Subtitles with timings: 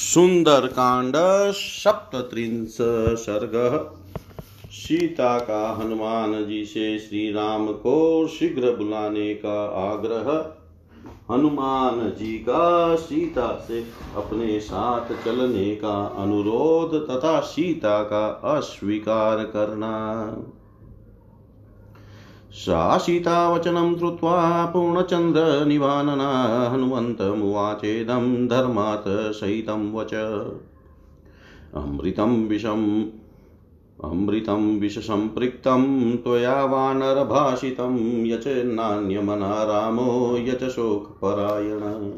[0.00, 1.12] सुंदरकांड
[1.52, 2.76] सप्तत्रिंश
[3.20, 3.54] सर्ग।
[4.70, 10.30] सीता का हनुमान जी से श्री राम को शीघ्र बुलाने का आग्रह।
[11.34, 13.80] हनुमान जी का सीता से
[14.16, 18.26] अपने साथ चलने का अनुरोध तथा सीता का
[18.56, 20.24] अस्वीकार करना।
[22.52, 30.14] सा सीतावचनं श्रुत्वा पूर्णचन्द्रनिवानना हनुमन्तमुवाचेदं धर्मात् सहितं वच।
[31.74, 33.02] अमृतं विषम्
[34.04, 42.12] अमृतं विषसम्पृक्तं त्वया वानरभाषितं यच नान्यमना रामो यच शोकपरायण।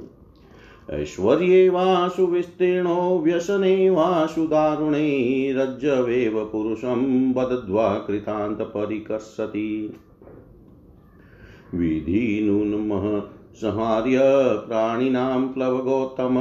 [1.01, 9.97] ऐश्वर्ये वा सुविस्तीर्णो व्यसने वा सुदारुणे रज्जवेव पुरुषं वदद्वा कृतान्तपरिकर्षति।
[11.75, 13.21] विधिनुन्मः
[13.55, 14.19] संहार्य
[14.69, 16.35] प्राणिनां प्लवगोत्तम,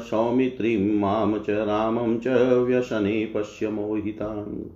[0.00, 2.26] सौमित्रीं माँ च रामं च
[2.66, 4.70] व्यसने पश्य मोहितान्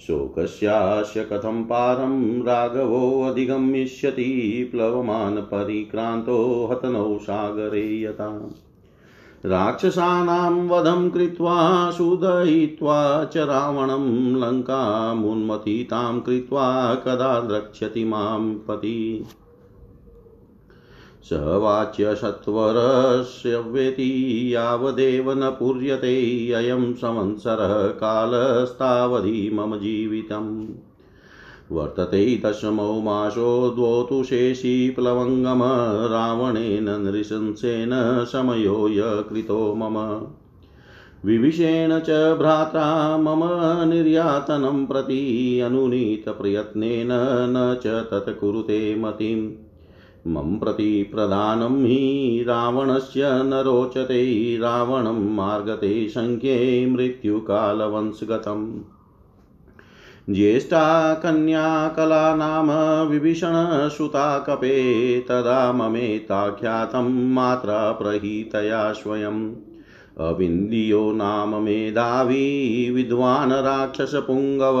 [0.00, 4.28] शोकस्यास्य कथं पारं राघवोऽधिगमिष्यति
[4.72, 8.73] प्लवमान् परिक्रान्तो हतनौ सागरे यताम्।
[9.44, 19.26] राक्षसानां वधं कृत्वा, सुदयित्वा च रावणं लङ्कामुन्मथितां कृत्वा कदा द्रक्ष्यति माँ पति।
[21.22, 30.68] स वाच्य सत्वरस्य वेति यावदेव न पूर्यते, अयं संवत्सरः कालस्तावधि मम जीवितम्।
[31.72, 35.62] वर्तते दशमो मासो द्वौ शेषी प्लवङ्गम
[36.12, 40.26] रावणेन नृशंसेन समयो य कृतो मम।
[41.24, 47.08] विविशेण च भ्रात्रा मम निर्यातनं प्रति अनुनीतप्रयत्नेन
[47.50, 49.52] न च तत् कुरुते मतिम्।
[50.26, 58.93] मम प्रति प्रदानं हि रावणस्य न रोचते, रावणं मार्गते शङ्ख्ये मृत्युकालवंशगतम्।
[60.30, 62.70] ज्येष्ठा कन्या कला नाम
[63.10, 69.52] विभीषणसुता कपे तदा ममेताख्यातं मात्रा प्रहीतया स्वयम्
[70.18, 74.80] अविन्द्यो नाम मेधावी, विद्वान् राक्षसपुङ्गव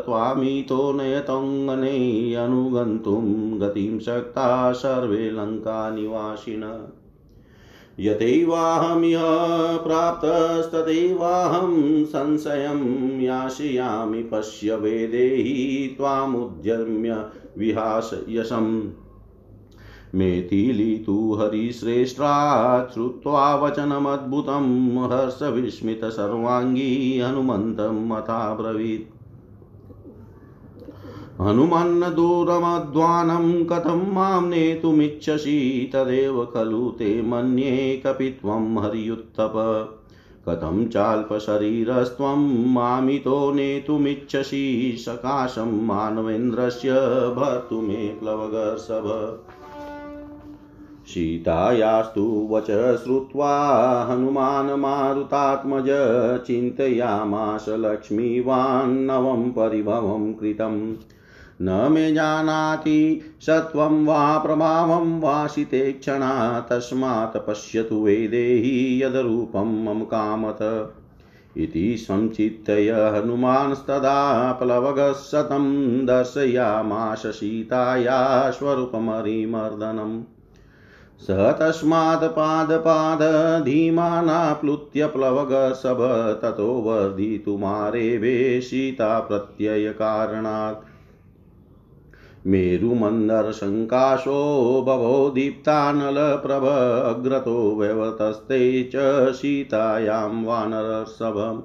[0.06, 6.94] त्वामितो नयतोऽङ्गने अनुगन्तुं गतिं शक्ता सर्वे लङ्कानिवासिन।
[8.00, 9.22] यथैवाहमिह
[9.78, 17.26] प्राप्तस्तथैवाहं संशयं यास्यामि पश्य वेदेहि त्वामुद्यम्य
[17.58, 18.82] विहासयशम्
[20.16, 29.19] मेथिली तु हरिश्रेष्ठा श्रुत्वा वचनमद्भुतं हर्षविस्मितसर्वाङ्गी हनुमन्तं अथाब्रवीत्।
[31.42, 39.54] हनुमन्नदूरमध्वानं कथं माँ नेतुमिच्छसि तदेव खलु ते मन्ये कपित्वं हरियुत्तप
[40.50, 46.90] कथं चाल्पशरीरस्त्वं मामितो नेतुमिच्छसि सकाशं मानवेन्द्रस्य
[47.38, 49.40] भर्तुमे प्लवगर्षभ
[51.08, 53.54] सीतायास्तु वच श्रुत्वा
[54.10, 55.86] हनुमान् मारुतात्मज
[56.48, 60.96] चिन्तयामास लक्ष्मीवान्नवं परिभवं कृतम्।
[61.62, 70.94] न मे जानाति सत्वं वा प्रभावं वासिते क्षणा, तस्मात् पश्यतु वेदेहि यद्रूपं मम कामत।
[71.58, 80.24] इति संचिन्तय हनुमांस्तदा प्लवगशतं दर्शयामाश सीताया स्वरूपमरिमर्दनम्।
[81.22, 90.89] स तस्मात् पादपादधीमानाप्लुत्य प्लवगसभ, ततो वर्धितुमारेभे सीता प्रत्ययकारणात्
[92.50, 94.38] मेरुमन्दरसङ्काशो
[94.88, 96.66] बभो दीप्तानलप्रभ
[97.16, 98.94] अग्रतो व्यवतस्ते च
[99.34, 101.62] सीतायां वानरसभम्।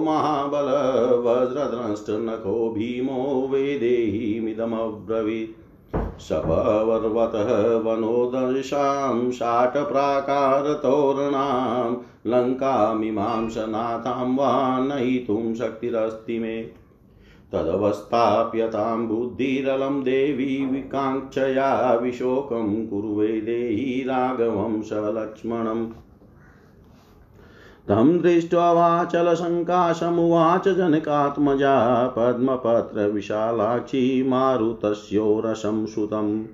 [0.00, 0.70] महाबल
[1.26, 5.63] वज्रद्रष्टनखो भीमो वेदेहीमिदमब्रवीत्।
[6.20, 11.94] शपवर्वतः वनोदर्शां शाटप्राकारतोरणां
[12.26, 16.70] लङ्कामिमां सनाथां वा नयितुं शक्तिरस्ति मे।
[17.52, 25.86] तदवस्थाप्यतां बुद्धिरलं देवी विकाङ्क्षया विशोकं कुर्वे देहि राघवं सलक्ष्मणम्
[27.88, 36.44] तं दृष्ट्वा वाचलसङ्काशमुवाच जनकात्मजा पद्मपत्रविशालाक्षी मारुतस्योरसं सुतं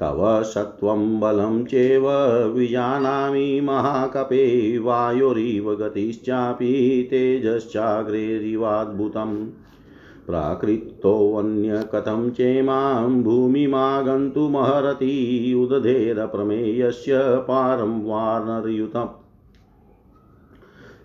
[0.00, 2.10] तव सत्त्वं बलं चेव
[2.46, 9.46] विजानामि महाकपे वायुरिव गतिश्चापि तेजश्चाग्रेरिवाद्भुतम्।
[10.26, 19.21] प्राकृतोऽन्य कथं चेमां भूमिमागन्तुमहरति उदधेरप्रमेयस्य पारं वानरयुतम्।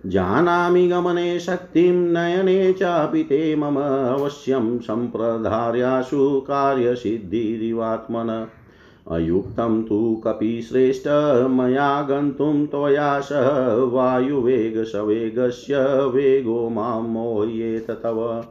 [0.08, 8.48] जानामि गमने शक्तिं नयने चापि ते मम अवश्यं सम्प्रधार्याशु कार्यसिद्धिरिवात्मन।
[9.12, 11.04] अयुक्तं तु कपिश्रेष्ठ
[11.50, 18.46] मया गन्तुं त्वया सह वायुवेगसवेगस्य वेगो माँ मोह्येत तव।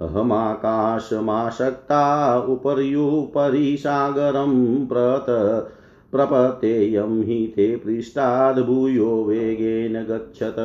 [0.00, 5.26] अहमाकाशमासक्ता उपर्युपरि सागरं प्रत
[6.12, 10.56] प्रपतेयं हि ते पृष्ठाद् भूयो वेगेन गच्छत।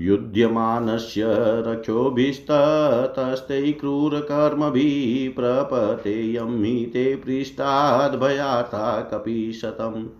[0.00, 1.24] युध्यमानस्य
[1.66, 10.19] रक्षोभिस्ततस्ते क्रूरकर्मभिः प्रपतेयं हि ते पृष्ठाद्भयाता कपिशतम्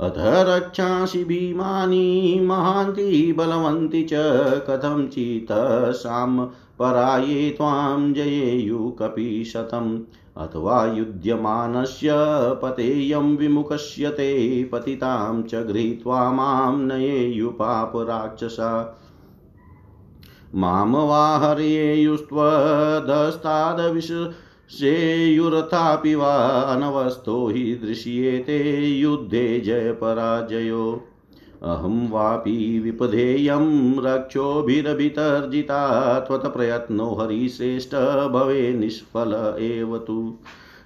[0.00, 4.10] अथ रक्षांसि भीमानि महान्ति बलवन्ति च
[4.68, 6.46] कथञ्चित् साम्
[6.78, 9.52] पराये त्वां जयेयुकपि
[10.36, 12.10] अथवा युध्यमानस्य
[12.62, 18.98] पतेयं विमुखस्य ते पतितां च गृहीत्वा माँ नयेयुपापराक्षसा
[20.54, 21.54] माँ वा
[24.70, 31.04] हर्येयुस्त्वदस्तादविशेयुरथापि वा अनवस्थो हि दृश्येते युद्धे जयपराजयो।
[31.62, 40.38] अहं वापि विपधेयं रक्षोभिरभितर्जिता त्वत्प्रयत्नो हरिश्रेष्ठ भवे निष्फल एव तु।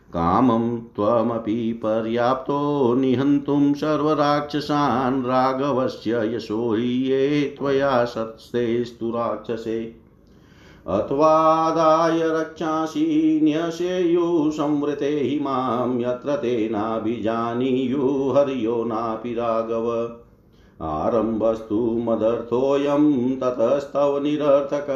[0.09, 6.77] कामं त्वमपि पर्याप्तो निहन्तुं सर्वराक्षसान् राघवस्य यशो
[7.59, 10.04] त्वया सत्स्तेस्तु राक्षसे।
[10.89, 20.17] अथवादाय रक्षांसि न्यसेयुः संवृते हि माँ यत्र तेनाभिजानीयुः हर्यो नापि राघव।
[20.83, 24.87] आरम्भस्तु मदर्थोऽयं ततस्तव निरर्थक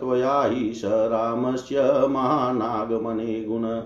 [0.00, 3.80] त्वया हि स रामस्य महानागमने गुण।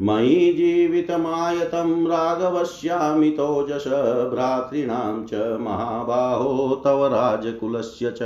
[0.00, 3.84] मयि जीवितमायतं राघवस्यामितोजश
[4.32, 8.22] भ्रातॄणां च महाबाहो तव राजकुलस्य च।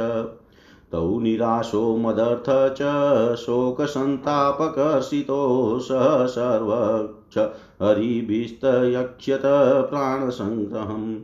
[0.92, 5.88] तौ निराशो मदर्थ च शोकसन्तापकर्षितो स
[6.30, 7.48] सर्वक्ष
[7.82, 9.42] हरिभिस्तयक्ष्यत
[9.90, 11.16] प्राणसङ्ग्रहम्।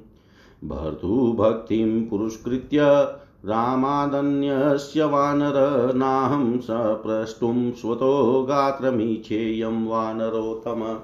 [0.68, 3.08] भर्तुभक्तिं पुरस्कृत्य
[3.44, 10.98] रामादन्यस्य वानर नाहं सप्रष्टुं स्वतो गात्रमीच्छेयं वानरोत्तम।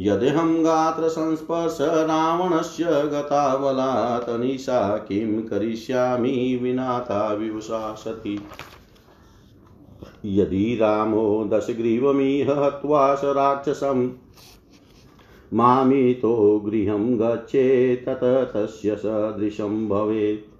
[0.00, 8.40] यदेहं गात्रसंस्पर्श रावणस्य गतावलात् निशा किं करिष्यामि विनाता विवशा सति।
[10.24, 14.10] यदि रामो दशग्रीवमिह हत्वा स राक्षसम्
[15.54, 18.20] मामितो गृहं गच्छेत् तत
[18.56, 20.53] तस्य सदृशं भवेत्।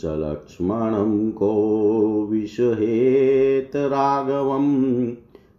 [0.01, 1.49] सलक्ष्मणं को
[2.29, 4.67] विषहेत राघवं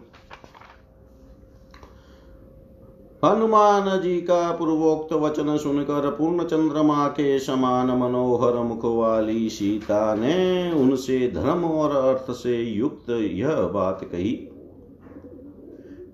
[3.26, 10.72] हनुमान जी का पूर्वोक्त वचन सुनकर पूर्ण चंद्रमा के समान मनोहर मुख वाली सीता ने
[10.72, 14.51] उनसे धर्म और अर्थ से युक्त यह बात कही।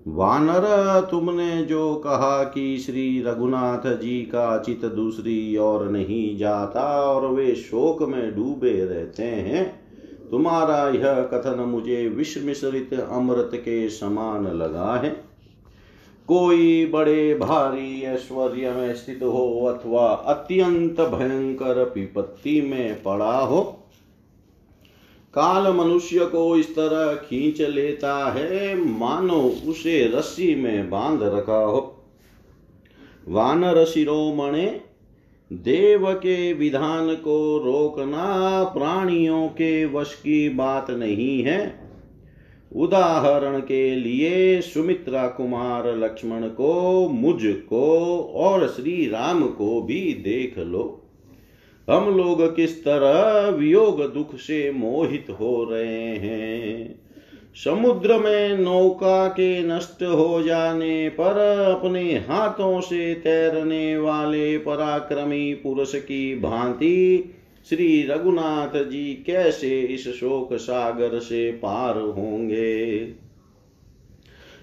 [0.08, 7.28] वानर, तुमने जो कहा कि श्री रघुनाथ जी का चित दूसरी ओर नहीं जाता और
[7.28, 9.80] वे शोक में डूबे रहते हैं,
[10.32, 15.10] तुम्हारा यह कथन मुझे विष मिश्रित अमृत के समान लगा है।
[16.28, 23.77] कोई बड़े भारी ऐश्वर्य में स्थित हो अथवा अत्यंत भयंकर विपत्ति में पड़ा हो
[25.40, 32.06] काल मनुष्य को इस तरह खींच लेता है, मानो उसे रस्सी में बाँध रखा हो।
[33.28, 34.82] वानर शिरोमणे
[35.54, 41.80] देव के विधान को रोकना प्राणियों के वश की बात नहीं है।
[42.76, 50.60] उदाहरण के लिए सुमित्रा कुमार लक्ष्मण को, मुझ को और श्री राम को भी देख
[50.60, 51.04] लो।
[51.90, 57.00] हम लोग किस तरह वियोग दुख से मोहित हो रहे हैं?
[57.66, 61.38] समुद्र में नौका के नष्ट हो जाने पर
[61.80, 67.34] अपने हाथों से तैरने वाले पराक्रमी पुरुष की भांति
[67.70, 72.98] श्री रघुनाथ जी कैसे इस शोक सागर से पार होंगे?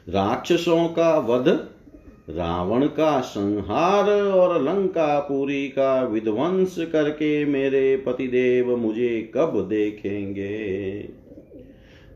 [0.09, 1.74] राक्षसों का वध
[2.31, 10.91] रावण का संहार और लंका पुरी का विध्वंस करके मेरे पतिदेव मुझे कब देखेंगे?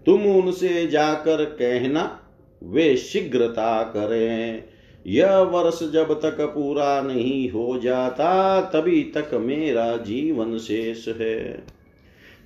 [0.06, 2.20] तुम उनसे जाकर कहना,
[2.62, 4.64] वे शीघ्रता करें।
[5.06, 11.64] यह वर्ष जब तक पूरा नहीं हो जाता, तभी तक मेरा जीवन शेष है।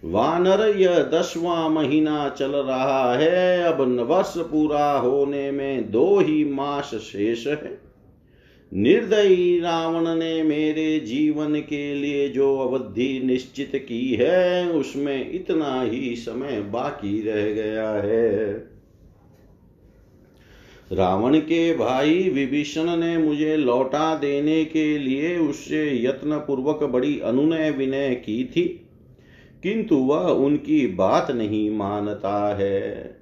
[0.04, 3.80] वानर यह दसवां महीना चल रहा है, अब
[4.10, 7.80] वर्ष पूरा होने में दो ही मास शेष है।
[8.74, 16.16] निर्दयी रावण ने मेरे जीवन के लिए जो अवधि निश्चित की है, उसमें इतना ही
[16.16, 18.52] समय बाकी रह गया है।
[20.92, 27.70] रावण के भाई विभीषण ने मुझे लौटा देने के लिए उससे यत्न पूर्वक बड़ी अनुनय
[27.70, 28.81] विनय की थी।
[29.62, 33.16] किंतु वह उनकी बात नहीं मानता है।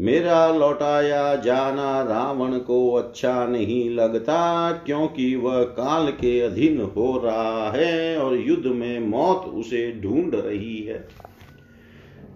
[0.00, 7.70] मेरा लौटाया जाना रावण को अच्छा नहीं लगता, क्योंकि वह काल के अधीन हो रहा
[7.70, 11.08] है और युद्ध में मौत उसे ढूंढ रही है।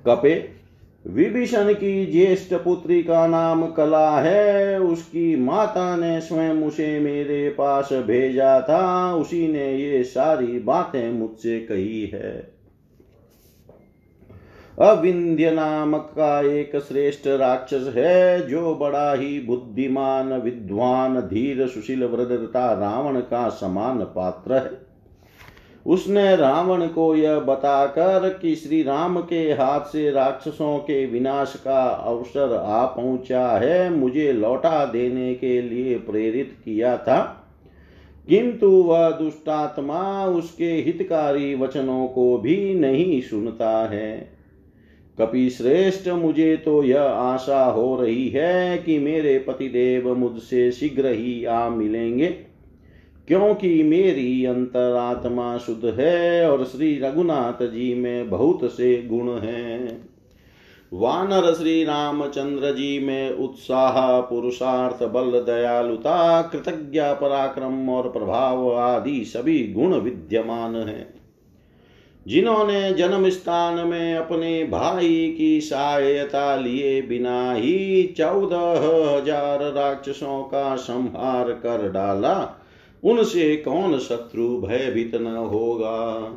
[0.06, 0.48] कपे
[1.06, 7.88] विभीषण की ज्येष्ठ पुत्री का नाम कला है। उसकी माता ने स्वयं उसे मेरे पास
[7.92, 12.59] भेजा था। उसी ने ये सारी बातें मुझसे कही है।
[14.80, 22.72] अविंध्य नामक का एक श्रेष्ठ राक्षस है, जो बड़ा ही बुद्धिमान, विद्वान, धीर, सुशील व्रतता
[22.72, 24.70] रावण का समान पात्र है।
[25.86, 31.84] उसने रावण को यह बताकर कि श्री राम के हाथ से राक्षसों के विनाश का
[31.84, 37.48] अवसर आ पहुँचा है, मुझे लौटा देने के लिए प्रेरित किया था।
[38.28, 44.39] किंतु वह दुष्टात्मा उसके हितकारी वचनों को भी नहीं सुनता है।
[45.20, 51.44] कपि श्रेष्ठ मुझे तो यह आशा हो रही है कि मेरे पतिदेव मुझसे शीघ्र ही
[51.44, 52.28] आ मिलेंगे,
[53.28, 60.10] क्योंकि मेरी अंतरात्मा शुद्ध है और श्री रघुनाथ जी में बहुत से गुण हैं।
[60.92, 69.62] वानर श्री रामचंद्र जी में उत्साह, पुरुषार्थ, बल, दयालुता, कृतज्ञ, पराक्रम और प्रभाव आदि सभी
[69.72, 71.19] गुण विद्यमान हैं।
[72.26, 78.70] जिन्होंने जन्म स्थान में अपने भाई की सहायता लिए बिना ही चौदह
[79.16, 82.56] हज़ार राक्षसों का संहार कर डाला,
[83.04, 86.30] उनसे कौन शत्रु भयभीत न होगा?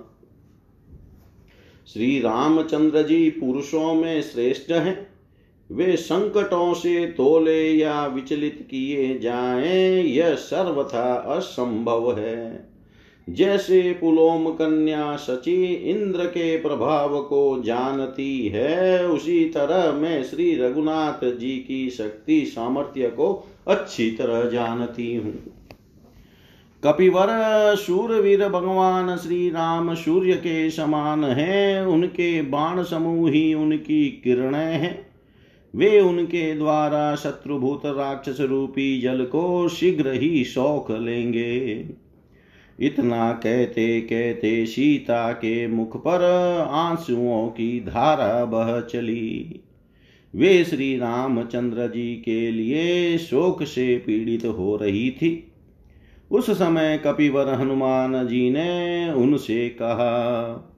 [1.88, 5.08] श्री रामचंद्र जी पुरुषों में श्रेष्ठ हैं।
[5.72, 12.73] वे संकटों से तोले या विचलित किए जाएँ, यह सर्वथा असंभव है।
[13.30, 21.38] जैसे पुलोम कन्या सची इंद्र के प्रभाव को जानती है, उसी तरह मैं श्री रघुनाथ
[21.38, 25.34] जी की शक्ति सामर्थ्य को अच्छी तरह जानती हूँ।
[26.84, 34.78] कपिवर, शूरवीर भगवान श्री राम सूर्य के समान हैं, उनके बाण समूह ही उनकी किरणें
[34.78, 35.08] हैं।
[35.76, 41.86] वे उनके द्वारा शत्रुभूत राक्षस रूपी जल को शीघ्र ही शौक लेंगे।
[42.80, 46.24] इतना कहते कहते सीता के मुख पर
[46.72, 49.60] आंसुओं की धारा बह चली।
[50.36, 55.52] वे श्री रामचंद्र जी के लिए शोक से पीड़ित हो रही थी।
[56.32, 60.70] उस समय कपिवर हनुमान जी ने उनसे कहा,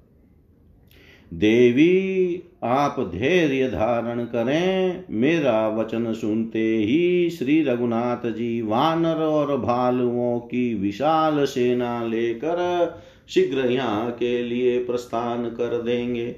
[1.33, 10.39] देवी आप धैर्य धारण करें। मेरा वचन सुनते ही श्री रघुनाथ जी वानर और भालुओं
[10.39, 16.35] की विशाल सेना लेकर शीघ्र यहाँ के लिए प्रस्थान कर देंगे।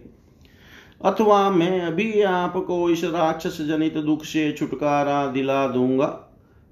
[1.06, 6.24] अथवा मैं अभी आपको इस राक्षस जनित दुख से छुटकारा दिला दूँगा।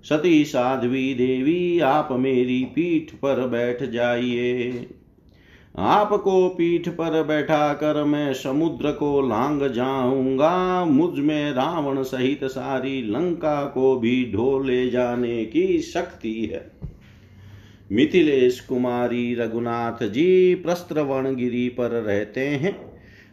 [0.03, 4.71] सती साध्वी देवी, आप मेरी पीठ पर बैठ जाइए।
[5.77, 13.63] आपको पीठ पर बैठा कर मैं समुद्र को लांग जाऊँगा। मुझमें रावण सहित सारी लंका
[13.65, 16.71] को भी ढो ले जाने की शक्ति है।
[17.91, 22.75] मिथिलेश कुमारी रघुनाथ जी प्रस्त्रवण गिरी पर रहते हैं।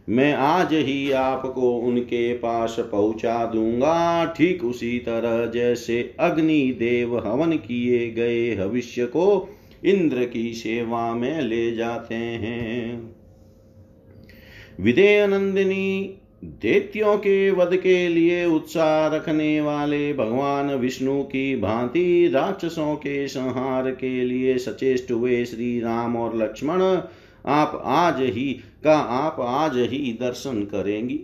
[0.09, 7.53] मैं आज ही आपको उनके पास पहुँचा दूँगा। ठीक उसी तरह जैसे अग्नि देव हवन
[7.53, 9.49] किए गए भविष्य को
[9.85, 13.15] इंद्र की सेवा में ले जाते हैं।
[14.81, 22.95] विदेय नंदिनी दैत्यों के वध के लिए उत्साह रखने वाले भगवान विष्णु की भांति राक्षसों
[22.97, 26.83] के संहार के लिए सचेष्ट हुए श्री राम और लक्ष्मण,
[27.47, 28.53] आप आज ही
[28.85, 31.21] का आप आज ही दर्शन करेंगी।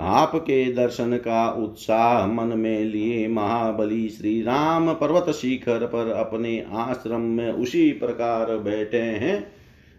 [0.00, 7.20] आपके दर्शन का उत्साह मन में लिए महाबली श्री राम पर्वत शिखर पर अपने आश्रम
[7.20, 9.52] में उसी प्रकार बैठे हैं।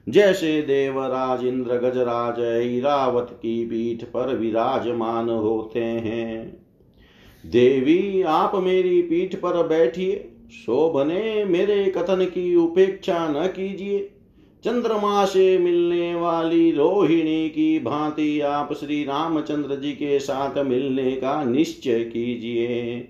[0.09, 2.35] जैसे देवराज इंद्र गजराज
[2.71, 6.63] ईरावत की पीठ पर विराजमान होते हैं।
[7.45, 14.12] देवी, आप मेरी पीठ पर बैठिए, शोभने मेरे कथन की उपेक्षा न कीजिए।
[14.65, 21.43] चंद्रमा से मिलने वाली रोहिणी की भांति आप श्री रामचंद्र जी के साथ मिलने का
[21.43, 23.07] निश्चय कीजिए।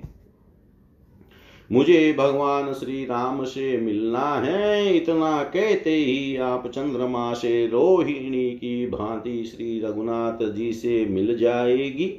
[1.72, 8.88] मुझे भगवान श्री राम से मिलना है, इतना कहते ही आप चंद्रमा से रोहिणी की
[8.88, 12.14] भांति श्री रघुनाथ जी से मिल जाएगी।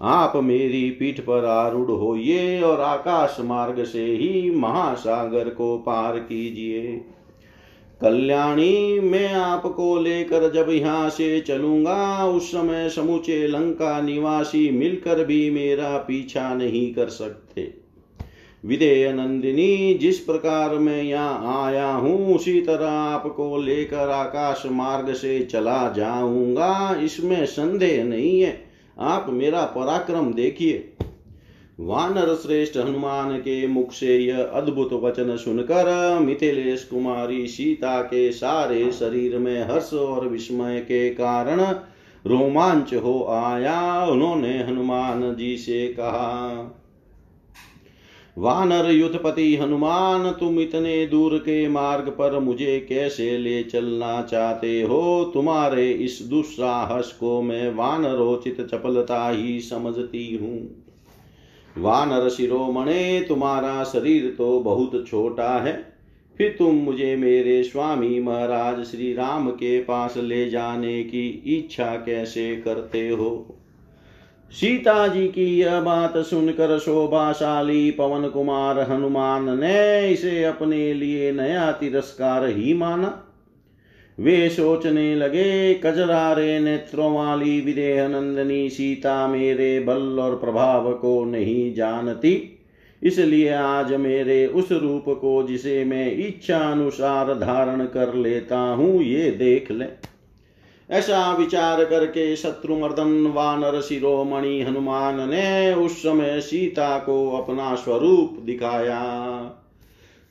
[0.00, 7.04] आप मेरी पीठ पर आरूढ़ होइए और आकाश मार्ग से ही महासागर को पार कीजिए।
[8.00, 15.50] कल्याणी, मैं आपको लेकर जब यहाँ से चलूँगा, उस समय समूचे लंका निवासी मिलकर भी
[15.50, 17.74] मेरा पीछा नहीं कर सकते।
[18.64, 25.40] विदेय नंदिनी, जिस प्रकार मैं यहाँ आया हूँ, उसी तरह आपको लेकर आकाश मार्ग से
[25.40, 28.64] चला जाऊँगा। इसमें संदेह नहीं है।
[28.98, 30.92] आप मेरा पराक्रम देखिए।
[31.78, 38.92] वानर श्रेष्ठ हनुमान के मुख से यह अद्भुत वचन सुनकर मिथिलेश कुमारी सीता के सारे
[38.92, 41.60] शरीर में हर्ष और विस्मय के कारण
[42.26, 46.72] रोमांच हो आया। उन्होंने हनुमान जी से कहा,
[48.38, 55.30] वानर युद्धपति हनुमान, तुम इतने दूर के मार्ग पर मुझे कैसे ले चलना चाहते हो?
[55.34, 60.85] तुम्हारे इस दुस्साहस को मैं वानरोचित चपलता ही समझती हूँ।
[61.78, 65.96] वानर शिरोमणे, तुम्हारा शरीर तो बहुत छोटा है।
[66.38, 72.56] फिर तुम मुझे मेरे स्वामी महाराज श्री राम के पास ले जाने की इच्छा कैसे
[72.56, 73.56] करते हो?
[74.50, 81.72] सीता जी की यह बात सुनकर शोभाशाली पवन कुमार हनुमान ने इसे अपने लिए नया
[81.72, 83.25] तिरस्कार ही माना।
[84.18, 91.74] वे सोचने लगे, कजरारे नेत्रों वाली विदेह नंदनी सीता मेरे बल और प्रभाव को नहीं
[91.74, 92.52] जानती।
[93.02, 99.30] इसलिए आज मेरे उस रूप को जिसे मैं इच्छा अनुसार धारण कर लेता हूँ, ये
[99.30, 99.86] देख ले।
[100.90, 109.00] ऐसा विचार करके शत्रुमर्दन वानर शिरोमणि हनुमान ने उस समय सीता को अपना स्वरूप दिखाया।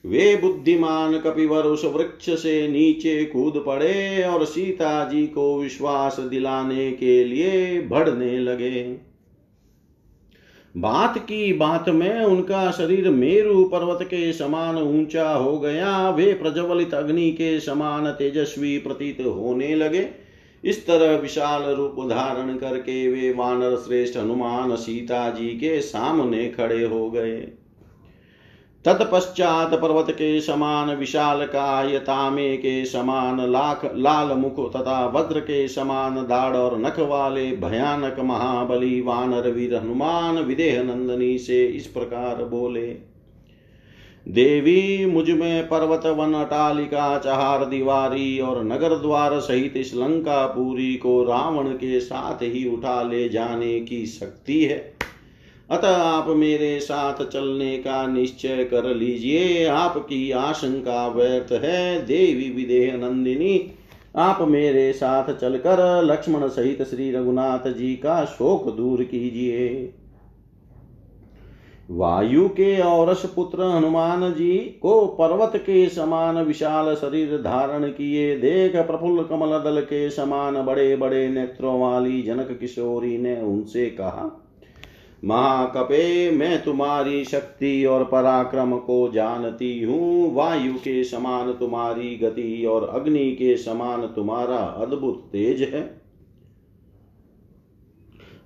[0.05, 6.91] वे बुद्धिमान कपिवर उस वृक्ष से नीचे कूद पड़े और सीता जी को विश्वास दिलाने
[6.91, 8.97] के लिए बढ़ने लगे।
[10.75, 16.93] बात की बात में उनका शरीर मेरु पर्वत के समान ऊँचा हो गया। वे प्रज्वलित
[16.93, 20.07] अग्नि के समान तेजस्वी प्रतीत होने लगे।
[20.63, 26.83] इस तरह विशाल रूप धारण करके वे वानर श्रेष्ठ हनुमान सीता जी के सामने खड़े
[26.83, 27.64] हो गए।
[28.85, 35.67] तत्पश्चात पर्वत के समान विशाल काय तामे के समान लाख लाल मुख तथा वज्र के
[35.67, 42.43] समान दाढ़ और नख वाले भयानक महाबली वानर वीर हनुमान विदेह नंदनी से इस प्रकार
[42.43, 42.85] बोले,
[44.25, 51.23] देवी, मुझमें पर्वत वन अटालिका, चहार दीवारी और नगर द्वार सहित इस लंका पूरी को
[51.23, 54.94] रावण के साथ ही उठा ले जाने की शक्ति है।
[55.69, 62.97] अतः आप मेरे साथ चलने का निश्चय कर लीजिए। आपकी आशंका व्यर्थ है, देवी विदेह
[62.97, 63.71] नंदिनी।
[64.15, 69.93] आप मेरे साथ चलकर लक्ष्मण सहित श्री रघुनाथ जी का शोक दूर कीजिए।
[71.91, 78.75] वायु के औरस पुत्र हनुमान जी को पर्वत के समान विशाल शरीर धारण किए। देख
[78.75, 84.44] प्रफुल्ल कमल दल के समान बड़े बड़े नेत्रों वाली जनक किशोरी ने उनसे कहा
[85.23, 92.83] महाकपे मैं तुम्हारी शक्ति और पराक्रम को जानती हूँ। वायु के समान तुम्हारी गति और
[92.83, 96.05] अग्नि के समान तुम्हारा अद्भुत तेज है।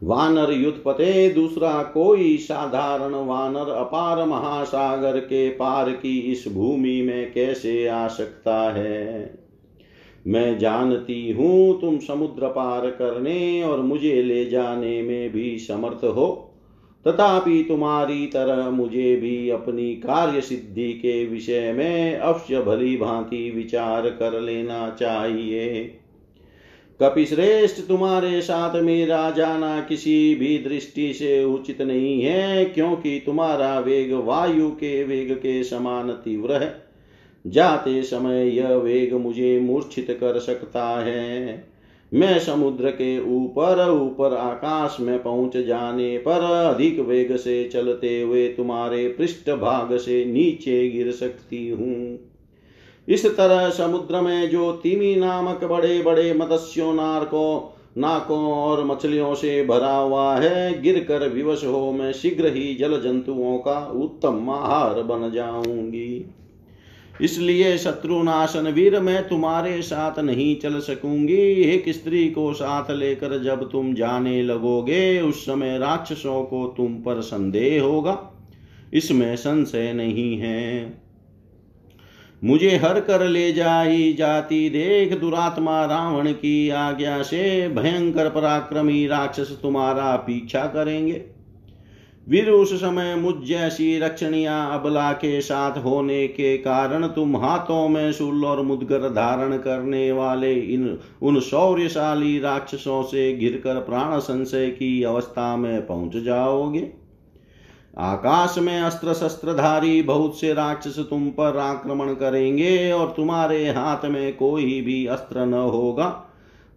[0.04, 7.88] वानर युद्धपते, दूसरा कोई साधारण वानर अपार महासागर के पार की इस भूमि में कैसे
[7.88, 9.40] आ सकता है?
[10.28, 16.49] मैं जानती हूँ तुम समुद्र पार करने और मुझे ले जाने में भी समर्थ हो।
[17.06, 24.10] तथापि तुम्हारी तरह मुझे भी अपनी कार्य सिद्धि के विषय में अवश्य भली भांति विचार
[24.10, 25.84] कर लेना चाहिए।
[27.02, 34.14] कपिश्रेष्ठ तुम्हारे साथ मेरा जाना किसी भी दृष्टि से उचित नहीं है, क्योंकि तुम्हारा वेग
[34.14, 36.84] वायु के वेग के समान तीव्र है।
[37.48, 41.69] जाते समय यह वेग मुझे मूर्छित कर सकता है।
[42.12, 48.48] मैं समुद्र के ऊपर ऊपर आकाश में पहुँच जाने पर अधिक वेग से चलते हुए
[48.48, 52.18] तुम्हारे पृष्ठ भाग से नीचे गिर सकती हूँ।
[53.08, 59.64] इस तरह समुद्र में जो तिमी नामक बड़े बड़े मत्स्यों, नारकों, नाकों और मछलियों से
[59.66, 65.02] भरा हुआ है गिर कर विवश हो मैं शीघ्र ही जल जंतुओं का उत्तम आहार
[65.04, 66.26] बन जाऊँगी।
[67.22, 73.72] इसलिए शत्रुनाशन वीर मैं तुम्हारे साथ नहीं चल सकूँगी। एक स्त्री को साथ लेकर जब
[73.72, 78.32] तुम जाने लगोगे, उस समय राक्षसों को तुम पर संदेह होगा।
[78.94, 80.94] इसमें संशय नहीं है।
[82.44, 89.58] मुझे हर कर ले जाई जाती देख, दुरात्मा रावण की आज्ञा से भयंकर पराक्रमी राक्षस
[89.62, 91.39] तुम्हारा पीछा करेंगे।
[92.28, 98.12] वीर उस समय मुझ जैसी रक्षणिया अबला के साथ होने के कारण तुम हाथों में
[98.12, 105.04] शूल और मुदगर धारण करने वाले इन, उन शौर्यशाली राक्षसों से घिरकर प्राण संशय की
[105.04, 106.88] अवस्था में पहुँच जाओगे।
[107.98, 114.36] आकाश में अस्त्र शस्त्रधारी बहुत से राक्षस तुम पर आक्रमण करेंगे और तुम्हारे हाथ में
[114.38, 116.26] कोई भी अस्त्र न होगा।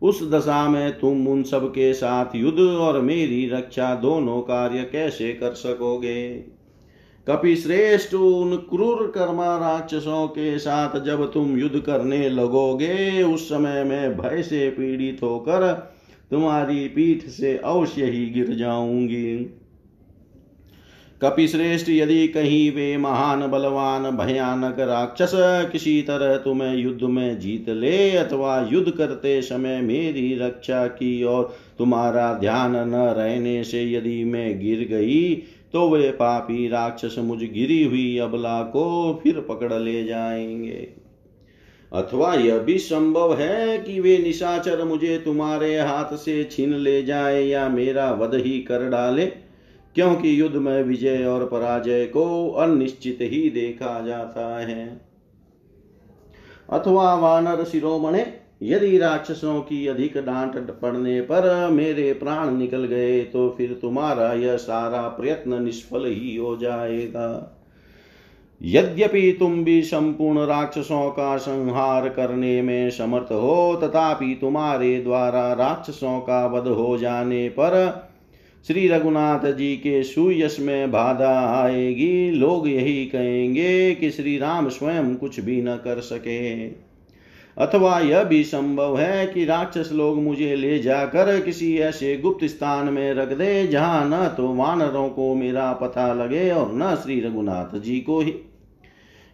[0.02, 5.32] उस दशा में तुम उन सब के साथ युद्ध और मेरी रक्षा दोनों कार्य कैसे
[5.32, 6.32] कर सकोगे?
[7.28, 13.84] कपि श्रेष्ठ उन क्रूर कर्मा राक्षसों के साथ जब तुम युद्ध करने लगोगे, उस समय
[13.84, 15.92] में भय से पीड़ित होकर
[16.30, 19.58] तुम्हारी पीठ से अवश्य ही गिर जाऊँगी।
[21.22, 25.32] कपिश्रेष्ठ यदि कहीं वे महान, बलवान, भयानक राक्षस,
[25.72, 31.56] किसी तरह तुम्हें युद्ध में जीत ले अथवा युद्ध करते समय मेरी रक्षा की और
[31.78, 35.35] तुम्हारा ध्यान न रहने से यदि मैं गिर गई
[35.72, 40.88] तो वे पापी राक्षस मुझ गिरी हुई अबला को फिर पकड़ ले जाएँगे।
[41.92, 47.42] अथवा यह भी संभव है कि वे निशाचर मुझे तुम्हारे हाथ से छीन ले जाए
[47.44, 49.51] या मेरा वध ही कर डाले।
[49.96, 55.00] क्योंकि युद्ध में विजय और पराजय को अनिश्चित ही देखा जाता है।
[56.70, 58.24] अथवा वानर शिरोमणे,
[58.62, 64.57] यदि राक्षसों की अधिक डांट पड़ने पर मेरे प्राण निकल गए तो फिर तुम्हारा यह
[64.57, 67.59] सारा प्रयत्न निष्फल ही हो जाएगा।
[68.61, 76.18] यद्यपि तुम भी संपूर्ण राक्षसों का संहार करने में समर्थ हो, तथापि तुम्हारे द्वारा राक्षसों
[76.20, 78.12] का वध हो जाने पर
[78.68, 85.14] श्री रघुनाथ जी के सुयश में बाधा आएगी। लोग यही कहेंगे कि श्री राम स्वयं
[85.16, 86.66] कुछ भी न कर सके।
[87.57, 92.92] अथवा यह भी संभव है कि राक्षस लोग मुझे ले जाकर किसी ऐसे गुप्त स्थान
[92.92, 97.79] में रख दे, जहाँ न तो वानरों को मेरा पता लगे और न श्री रघुनाथ
[97.79, 98.35] जी को ही।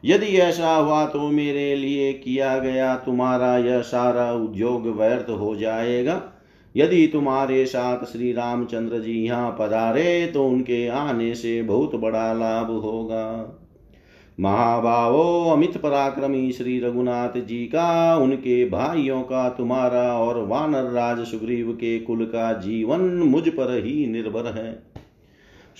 [0.04, 6.22] यदि ऐसा हुआ तो मेरे लिए किया गया तुम्हारा यह सारा उद्योग व्यर्थ हो जाएगा।
[6.76, 12.70] यदि तुम्हारे साथ श्री रामचंद्र जी यहाँ पधारे तो उनके आने से बहुत बड़ा लाभ
[12.70, 13.54] होगा।
[14.38, 21.72] महाभावो अमित पराक्रमी श्री रघुनाथ जी का, उनके भाइयों का तुम्हारा और वानर राज सुग्रीव
[21.72, 24.72] के कुल का जीवन मुझ पर ही निर्भर है।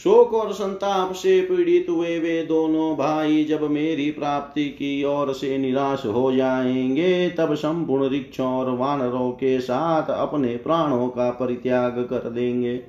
[0.05, 5.59] शोक और संताप से पीड़ित हुए वे दोनों भाई जब मेरी प्राप्ति की ओर से
[5.59, 12.31] निराश हो जाएँगे, तब संपूर्ण रिक्षों और वानरों के साथ अपने प्राणों का परित्याग कर
[12.31, 12.81] देंगे।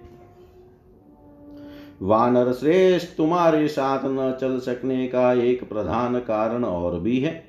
[2.01, 7.48] वानर श्रेष्ठ तुम्हारे साथ न चल सकने का एक प्रधान कारण और भी है।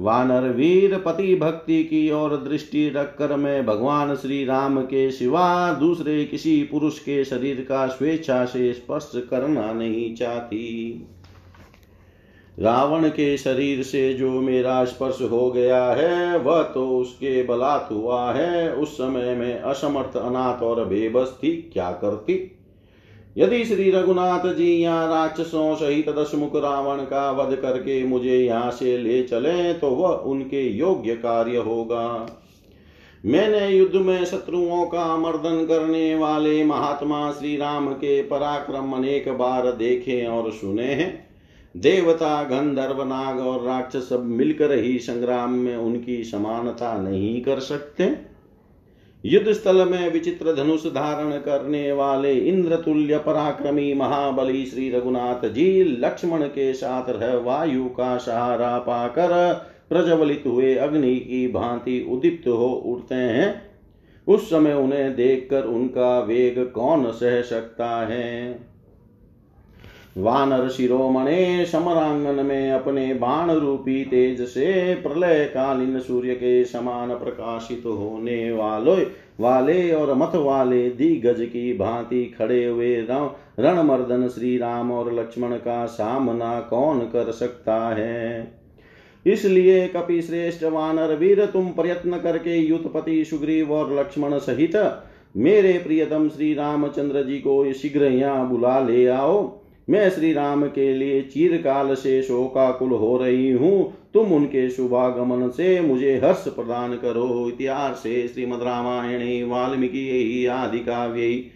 [0.00, 6.24] वानर वीर पति भक्ति की ओर दृष्टि रखकर मैं भगवान श्री राम के सिवा दूसरे
[6.24, 11.06] किसी पुरुष के शरीर का स्वेच्छा से स्पर्श करना नहीं चाहती।
[12.58, 18.32] रावण के शरीर से जो मेरा स्पर्श हो गया है, वह तो उसके बलात् हुआ
[18.32, 22.55] है। उस समय में असमर्थ, अनाथ और बेबस थी। क्या करती?
[23.36, 28.96] यदि श्री रघुनाथ जी यहाँ राक्षसों सहित दशमुख रावण का वध करके मुझे यहाँ से
[28.98, 32.06] ले चले तो वह उनके योग्य कार्य होगा।
[33.24, 39.70] मैंने युद्ध में शत्रुओं का मर्दन करने वाले महात्मा श्री राम के पराक्रम अनेक बार
[39.72, 41.26] देखे और सुने हैं।
[41.74, 48.04] देवता, गंधर्व, नाग और राक्षस सब मिलकर ही संग्राम में उनकी समानता नहीं कर सकते।
[49.24, 55.84] युद्ध स्थल में विचित्र धनुष धारण करने वाले इंद्र तुल्य पराक्रमी महाबली श्री रघुनाथ जी
[55.84, 59.54] लक्ष्मण के साथ रह वायु का सहारा पाकर
[59.88, 63.62] प्रज्वलित हुए अग्नि की भांति उदित हो उठते हैं।
[64.28, 68.58] उस समय उन्हें देखकर उनका वेग कौन सह सकता है?
[70.16, 77.82] वानर शिरोमणे समरांगन में अपने बाण रूपी तेज से प्रलय कालीन सूर्य के समान प्रकाशित
[77.86, 79.02] होने वाले
[79.40, 82.94] वाले और मत वाले दिग्गज की भांति खड़े हुए
[83.58, 88.52] रणमर्दन श्री राम और लक्ष्मण का सामना कौन कर सकता है?
[89.26, 94.76] इसलिए कपि श्रेष्ठ वानर वीर, तुम प्रयत्न करके युतपति सुग्रीव और लक्ष्मण सहित
[95.36, 100.94] मेरे प्रियतम श्री रामचंद्र जी को शीघ्र यहाँ बुला ले आओ। मैं श्री राम के
[100.94, 107.48] लिए चीरकाल से शोकाकुल हो रही हूँ। तुम उनके शुभागमन से मुझे हर्ष प्रदान करो।
[107.48, 111.50] इतिहास से श्रीमद रामायणे, वाल्मीकि आदि काव्ये।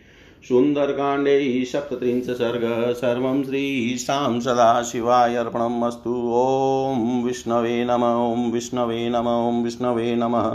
[0.49, 9.65] सुन्दरकाण्डे सप्तत्रिंश सर्ग। सर्वं श्रीशां सदाशिवाय अर्पणम् अस्तु। ॐ विष्णवे नम, ॐ विष्णवे नम, ॐ
[9.65, 10.51] विष्णवे नमः।